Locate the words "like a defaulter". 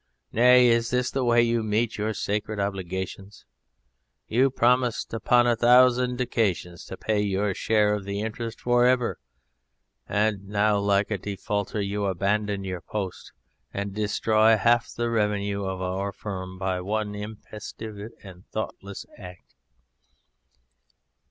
10.79-11.79